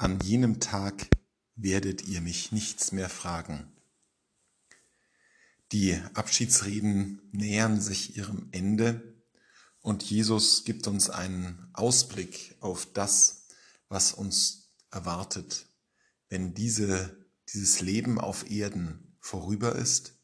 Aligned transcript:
An 0.00 0.18
jenem 0.20 0.60
Tag 0.60 1.10
werdet 1.56 2.08
ihr 2.08 2.22
mich 2.22 2.52
nichts 2.52 2.90
mehr 2.90 3.10
fragen. 3.10 3.70
Die 5.72 5.94
Abschiedsreden 6.14 7.20
nähern 7.32 7.82
sich 7.82 8.16
ihrem 8.16 8.48
Ende 8.50 9.22
und 9.82 10.02
Jesus 10.02 10.64
gibt 10.64 10.86
uns 10.86 11.10
einen 11.10 11.68
Ausblick 11.74 12.56
auf 12.60 12.90
das, 12.90 13.48
was 13.90 14.14
uns 14.14 14.70
erwartet, 14.90 15.66
wenn 16.30 16.54
diese, 16.54 17.14
dieses 17.52 17.82
Leben 17.82 18.18
auf 18.18 18.50
Erden 18.50 19.18
vorüber 19.20 19.76
ist 19.76 20.14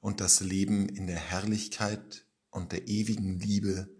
und 0.00 0.22
das 0.22 0.40
Leben 0.40 0.88
in 0.88 1.06
der 1.06 1.20
Herrlichkeit 1.20 2.24
und 2.48 2.72
der 2.72 2.88
ewigen 2.88 3.38
Liebe 3.38 3.94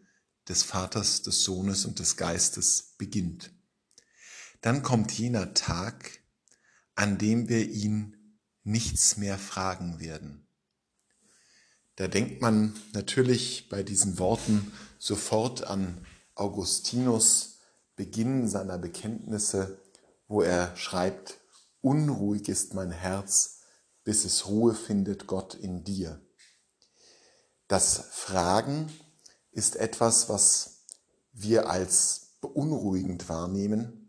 des 0.49 0.63
Vaters, 0.63 1.21
des 1.21 1.45
Sohnes 1.45 1.85
und 1.85 1.99
des 1.99 2.17
Geistes 2.17 2.95
beginnt. 2.97 3.53
Dann 4.61 4.83
kommt 4.83 5.13
jener 5.13 5.55
Tag, 5.55 6.21
an 6.95 7.19
dem 7.19 7.49
wir 7.49 7.69
ihn 7.69 8.17
nichts 8.65 9.17
mehr 9.17 9.39
fragen 9.39 10.01
werden. 10.01 10.47
Da 11.97 12.07
denkt 12.07 12.41
man 12.41 12.79
natürlich 12.93 13.69
bei 13.69 13.83
diesen 13.83 14.19
Worten 14.19 14.73
sofort 14.99 15.65
an 15.65 16.07
Augustinus 16.35 17.59
Beginn 17.97 18.47
seiner 18.47 18.79
Bekenntnisse, 18.79 19.83
wo 20.29 20.43
er 20.43 20.77
schreibt, 20.77 21.41
Unruhig 21.81 22.49
ist 22.49 22.75
mein 22.75 22.91
Herz, 22.91 23.63
bis 24.05 24.25
es 24.25 24.47
Ruhe 24.47 24.75
findet 24.75 25.27
Gott 25.27 25.55
in 25.55 25.85
dir. 25.85 26.21
Das 27.67 28.09
Fragen 28.13 28.93
ist 29.51 29.77
etwas, 29.77 30.29
was 30.29 30.85
wir 31.33 31.69
als 31.69 32.37
beunruhigend 32.41 33.29
wahrnehmen, 33.29 34.08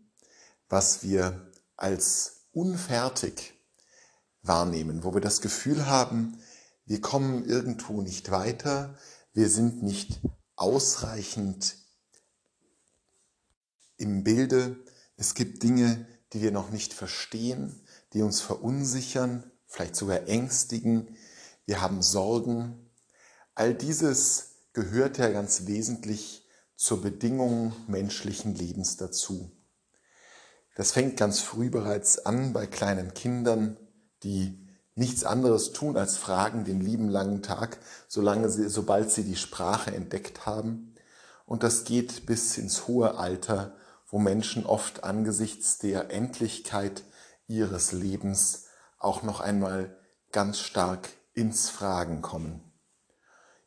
was 0.70 1.02
wir 1.02 1.52
als 1.76 2.46
unfertig 2.52 3.52
wahrnehmen, 4.42 5.04
wo 5.04 5.12
wir 5.12 5.20
das 5.20 5.40
Gefühl 5.40 5.86
haben, 5.86 6.40
wir 6.86 7.00
kommen 7.00 7.44
irgendwo 7.44 8.00
nicht 8.00 8.30
weiter, 8.30 8.96
wir 9.32 9.50
sind 9.50 9.82
nicht 9.82 10.20
ausreichend 10.56 11.76
im 13.96 14.24
Bilde, 14.24 14.76
es 15.16 15.34
gibt 15.34 15.62
Dinge, 15.62 16.06
die 16.32 16.40
wir 16.40 16.52
noch 16.52 16.70
nicht 16.70 16.94
verstehen, 16.94 17.84
die 18.12 18.22
uns 18.22 18.40
verunsichern, 18.40 19.50
vielleicht 19.66 19.96
sogar 19.96 20.28
ängstigen, 20.28 21.16
wir 21.66 21.80
haben 21.80 22.00
Sorgen. 22.00 22.90
All 23.54 23.74
dieses 23.74 24.54
gehört 24.72 25.18
ja 25.18 25.30
ganz 25.30 25.66
wesentlich 25.66 26.48
zur 26.76 27.02
Bedingung 27.02 27.74
menschlichen 27.88 28.54
Lebens 28.54 28.96
dazu. 28.96 29.59
Das 30.74 30.92
fängt 30.92 31.16
ganz 31.16 31.40
früh 31.40 31.68
bereits 31.68 32.24
an 32.24 32.52
bei 32.52 32.66
kleinen 32.66 33.12
Kindern, 33.12 33.76
die 34.22 34.66
nichts 34.94 35.24
anderes 35.24 35.72
tun 35.72 35.96
als 35.96 36.16
fragen 36.16 36.64
den 36.64 36.80
lieben 36.80 37.08
langen 37.08 37.42
Tag, 37.42 37.78
solange 38.06 38.50
sie, 38.50 38.68
sobald 38.68 39.10
sie 39.10 39.24
die 39.24 39.36
Sprache 39.36 39.92
entdeckt 39.92 40.46
haben. 40.46 40.94
Und 41.46 41.62
das 41.62 41.84
geht 41.84 42.26
bis 42.26 42.56
ins 42.58 42.86
hohe 42.86 43.16
Alter, 43.16 43.74
wo 44.06 44.18
Menschen 44.18 44.66
oft 44.66 45.02
angesichts 45.04 45.78
der 45.78 46.10
Endlichkeit 46.10 47.02
ihres 47.48 47.92
Lebens 47.92 48.66
auch 48.98 49.22
noch 49.22 49.40
einmal 49.40 49.96
ganz 50.30 50.58
stark 50.58 51.08
ins 51.32 51.68
Fragen 51.70 52.22
kommen. 52.22 52.62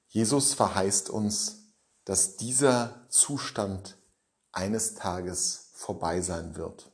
Jesus 0.08 0.54
verheißt 0.54 1.10
uns, 1.10 1.74
dass 2.06 2.38
dieser 2.38 3.06
Zustand 3.10 3.98
eines 4.52 4.94
Tages 4.94 5.72
vorbei 5.74 6.22
sein 6.22 6.56
wird 6.56 6.93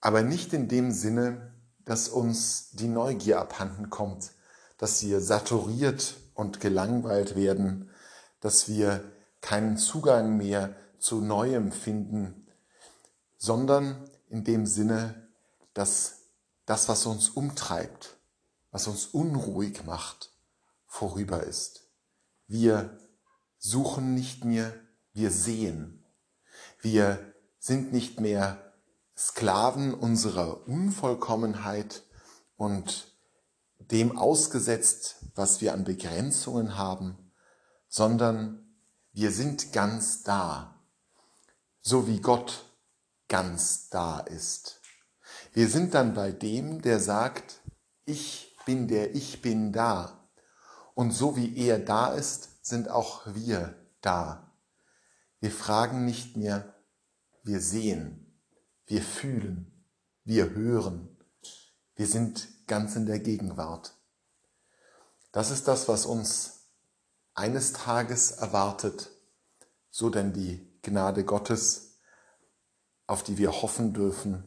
aber 0.00 0.22
nicht 0.22 0.52
in 0.52 0.68
dem 0.68 0.92
Sinne, 0.92 1.52
dass 1.84 2.08
uns 2.08 2.70
die 2.72 2.88
Neugier 2.88 3.40
abhanden 3.40 3.90
kommt, 3.90 4.32
dass 4.78 5.02
wir 5.02 5.20
saturiert 5.20 6.16
und 6.34 6.60
gelangweilt 6.60 7.36
werden, 7.36 7.90
dass 8.40 8.68
wir 8.68 9.04
keinen 9.40 9.76
Zugang 9.76 10.36
mehr 10.36 10.74
zu 10.98 11.20
Neuem 11.20 11.72
finden, 11.72 12.46
sondern 13.36 14.10
in 14.28 14.44
dem 14.44 14.66
Sinne, 14.66 15.28
dass 15.72 16.18
das, 16.66 16.88
was 16.88 17.06
uns 17.06 17.28
umtreibt, 17.28 18.16
was 18.70 18.88
uns 18.88 19.06
unruhig 19.06 19.84
macht, 19.84 20.32
vorüber 20.86 21.42
ist. 21.44 21.88
Wir 22.48 22.98
suchen 23.58 24.14
nicht 24.14 24.44
mehr, 24.44 24.74
wir 25.12 25.30
sehen. 25.30 26.04
Wir 26.80 27.32
sind 27.58 27.92
nicht 27.92 28.20
mehr 28.20 28.65
Sklaven 29.16 29.94
unserer 29.94 30.66
Unvollkommenheit 30.68 32.02
und 32.56 33.16
dem 33.78 34.16
ausgesetzt, 34.16 35.16
was 35.34 35.60
wir 35.60 35.72
an 35.72 35.84
Begrenzungen 35.84 36.76
haben, 36.76 37.32
sondern 37.88 38.78
wir 39.12 39.30
sind 39.30 39.72
ganz 39.72 40.22
da, 40.22 40.82
so 41.80 42.06
wie 42.06 42.20
Gott 42.20 42.64
ganz 43.28 43.88
da 43.88 44.20
ist. 44.20 44.80
Wir 45.52 45.68
sind 45.68 45.94
dann 45.94 46.14
bei 46.14 46.32
dem, 46.32 46.82
der 46.82 47.00
sagt, 47.00 47.60
ich 48.04 48.54
bin 48.66 48.88
der 48.88 49.14
Ich 49.14 49.40
bin 49.40 49.72
da. 49.72 50.28
Und 50.94 51.12
so 51.12 51.36
wie 51.36 51.56
er 51.56 51.78
da 51.78 52.12
ist, 52.12 52.66
sind 52.66 52.90
auch 52.90 53.22
wir 53.34 53.74
da. 54.00 54.52
Wir 55.40 55.50
fragen 55.50 56.04
nicht 56.04 56.36
mehr, 56.36 56.74
wir 57.42 57.60
sehen. 57.60 58.25
Wir 58.88 59.02
fühlen, 59.02 59.84
wir 60.22 60.50
hören, 60.50 61.08
wir 61.96 62.06
sind 62.06 62.46
ganz 62.68 62.94
in 62.94 63.04
der 63.04 63.18
Gegenwart. 63.18 63.96
Das 65.32 65.50
ist 65.50 65.66
das, 65.66 65.88
was 65.88 66.06
uns 66.06 66.68
eines 67.34 67.72
Tages 67.72 68.30
erwartet, 68.30 69.10
so 69.90 70.08
denn 70.08 70.32
die 70.32 70.64
Gnade 70.82 71.24
Gottes, 71.24 71.98
auf 73.08 73.24
die 73.24 73.38
wir 73.38 73.50
hoffen 73.50 73.92
dürfen, 73.92 74.44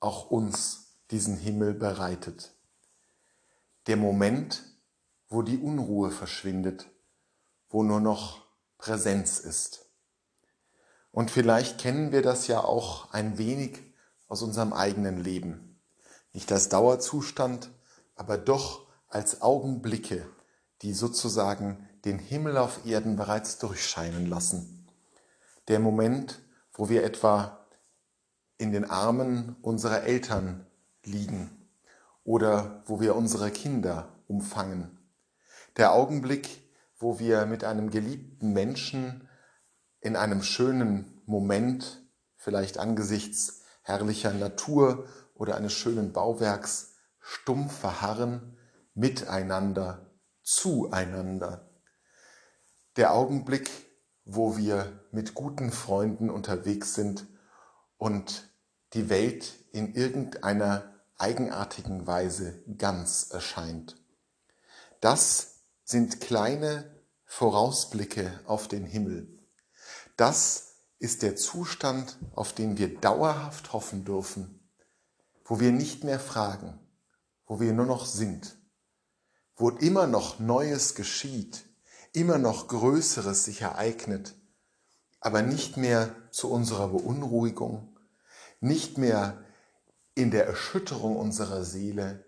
auch 0.00 0.30
uns 0.30 0.98
diesen 1.10 1.38
Himmel 1.38 1.72
bereitet. 1.72 2.52
Der 3.86 3.96
Moment, 3.96 4.64
wo 5.30 5.40
die 5.40 5.56
Unruhe 5.56 6.10
verschwindet, 6.10 6.90
wo 7.70 7.82
nur 7.82 8.00
noch 8.00 8.44
Präsenz 8.76 9.38
ist. 9.38 9.87
Und 11.18 11.32
vielleicht 11.32 11.78
kennen 11.78 12.12
wir 12.12 12.22
das 12.22 12.46
ja 12.46 12.62
auch 12.62 13.12
ein 13.12 13.38
wenig 13.38 13.80
aus 14.28 14.40
unserem 14.40 14.72
eigenen 14.72 15.18
Leben. 15.18 15.80
Nicht 16.32 16.52
als 16.52 16.68
Dauerzustand, 16.68 17.72
aber 18.14 18.38
doch 18.38 18.86
als 19.08 19.42
Augenblicke, 19.42 20.24
die 20.82 20.92
sozusagen 20.92 21.88
den 22.04 22.20
Himmel 22.20 22.56
auf 22.56 22.86
Erden 22.86 23.16
bereits 23.16 23.58
durchscheinen 23.58 24.26
lassen. 24.26 24.86
Der 25.66 25.80
Moment, 25.80 26.38
wo 26.72 26.88
wir 26.88 27.02
etwa 27.02 27.66
in 28.56 28.70
den 28.70 28.88
Armen 28.88 29.56
unserer 29.60 30.04
Eltern 30.04 30.66
liegen 31.02 31.50
oder 32.22 32.84
wo 32.86 33.00
wir 33.00 33.16
unsere 33.16 33.50
Kinder 33.50 34.12
umfangen. 34.28 34.96
Der 35.78 35.94
Augenblick, 35.94 36.62
wo 36.96 37.18
wir 37.18 37.44
mit 37.44 37.64
einem 37.64 37.90
geliebten 37.90 38.52
Menschen 38.52 39.27
in 40.08 40.16
einem 40.16 40.42
schönen 40.42 41.20
Moment, 41.26 42.02
vielleicht 42.34 42.78
angesichts 42.78 43.60
herrlicher 43.82 44.32
Natur 44.32 45.06
oder 45.34 45.54
eines 45.56 45.74
schönen 45.74 46.14
Bauwerks, 46.14 46.94
stumm 47.20 47.68
verharren, 47.68 48.56
miteinander, 48.94 50.10
zueinander. 50.42 51.68
Der 52.96 53.12
Augenblick, 53.12 53.70
wo 54.24 54.56
wir 54.56 54.98
mit 55.12 55.34
guten 55.34 55.70
Freunden 55.72 56.30
unterwegs 56.30 56.94
sind 56.94 57.26
und 57.98 58.50
die 58.94 59.10
Welt 59.10 59.62
in 59.72 59.92
irgendeiner 59.94 60.94
eigenartigen 61.18 62.06
Weise 62.06 62.62
ganz 62.78 63.28
erscheint. 63.30 63.96
Das 65.02 65.64
sind 65.84 66.22
kleine 66.22 66.98
Vorausblicke 67.26 68.40
auf 68.46 68.68
den 68.68 68.86
Himmel. 68.86 69.37
Das 70.18 70.74
ist 70.98 71.22
der 71.22 71.36
Zustand, 71.36 72.18
auf 72.34 72.52
den 72.52 72.76
wir 72.76 73.00
dauerhaft 73.00 73.72
hoffen 73.72 74.04
dürfen, 74.04 74.68
wo 75.44 75.60
wir 75.60 75.70
nicht 75.70 76.02
mehr 76.02 76.18
fragen, 76.18 76.76
wo 77.46 77.60
wir 77.60 77.72
nur 77.72 77.86
noch 77.86 78.04
sind, 78.04 78.58
wo 79.54 79.70
immer 79.70 80.08
noch 80.08 80.40
Neues 80.40 80.96
geschieht, 80.96 81.64
immer 82.12 82.36
noch 82.36 82.66
Größeres 82.66 83.44
sich 83.44 83.62
ereignet, 83.62 84.34
aber 85.20 85.42
nicht 85.42 85.76
mehr 85.76 86.12
zu 86.32 86.50
unserer 86.50 86.88
Beunruhigung, 86.88 87.96
nicht 88.58 88.98
mehr 88.98 89.44
in 90.16 90.32
der 90.32 90.48
Erschütterung 90.48 91.14
unserer 91.14 91.64
Seele, 91.64 92.24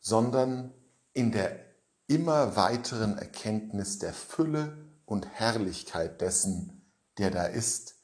sondern 0.00 0.74
in 1.12 1.30
der 1.30 1.60
immer 2.08 2.56
weiteren 2.56 3.18
Erkenntnis 3.18 4.00
der 4.00 4.12
Fülle 4.12 4.76
und 5.06 5.28
Herrlichkeit 5.28 6.20
dessen, 6.20 6.83
der 7.18 7.30
da 7.30 7.44
ist, 7.44 7.96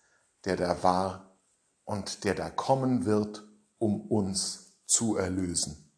der 0.45 0.57
da 0.57 0.83
war 0.83 1.39
und 1.85 2.25
der 2.25 2.35
da 2.35 2.51
kommen 2.51 3.05
wird, 3.05 3.45
um 3.79 4.01
uns 4.01 4.79
zu 4.87 5.17
erlösen. 5.17 5.90